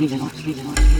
[0.00, 0.99] ビデオビデオビデ。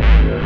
[0.00, 0.40] Yeah.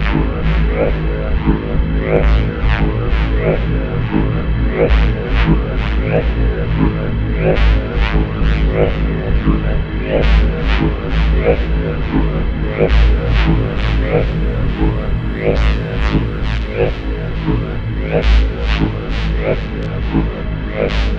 [20.74, 21.14] Yeah.